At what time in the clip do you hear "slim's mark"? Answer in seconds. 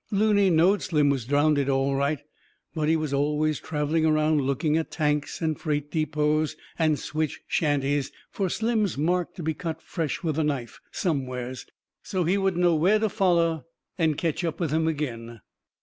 8.49-9.35